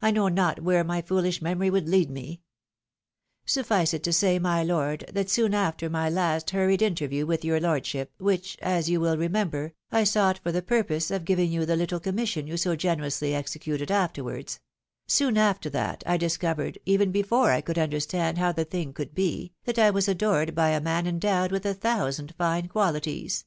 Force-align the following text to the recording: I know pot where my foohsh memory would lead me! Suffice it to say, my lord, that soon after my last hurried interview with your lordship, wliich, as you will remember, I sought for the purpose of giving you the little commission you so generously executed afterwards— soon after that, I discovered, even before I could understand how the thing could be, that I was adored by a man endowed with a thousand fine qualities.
I 0.00 0.12
know 0.12 0.30
pot 0.30 0.62
where 0.62 0.82
my 0.82 1.02
foohsh 1.02 1.42
memory 1.42 1.68
would 1.68 1.90
lead 1.90 2.10
me! 2.10 2.40
Suffice 3.44 3.92
it 3.92 4.02
to 4.04 4.14
say, 4.14 4.38
my 4.38 4.62
lord, 4.64 5.04
that 5.12 5.28
soon 5.28 5.52
after 5.52 5.90
my 5.90 6.08
last 6.08 6.48
hurried 6.48 6.80
interview 6.80 7.26
with 7.26 7.44
your 7.44 7.60
lordship, 7.60 8.14
wliich, 8.18 8.58
as 8.60 8.88
you 8.88 8.98
will 8.98 9.18
remember, 9.18 9.74
I 9.92 10.04
sought 10.04 10.38
for 10.38 10.52
the 10.52 10.62
purpose 10.62 11.10
of 11.10 11.26
giving 11.26 11.52
you 11.52 11.66
the 11.66 11.76
little 11.76 12.00
commission 12.00 12.46
you 12.46 12.56
so 12.56 12.76
generously 12.76 13.34
executed 13.34 13.90
afterwards— 13.90 14.58
soon 15.16 15.36
after 15.36 15.68
that, 15.68 16.02
I 16.06 16.16
discovered, 16.16 16.78
even 16.86 17.12
before 17.12 17.50
I 17.52 17.60
could 17.60 17.76
understand 17.78 18.38
how 18.38 18.52
the 18.52 18.64
thing 18.64 18.94
could 18.94 19.14
be, 19.14 19.52
that 19.64 19.78
I 19.78 19.90
was 19.90 20.08
adored 20.08 20.54
by 20.54 20.70
a 20.70 20.80
man 20.80 21.06
endowed 21.06 21.52
with 21.52 21.66
a 21.66 21.74
thousand 21.74 22.34
fine 22.38 22.68
qualities. 22.68 23.44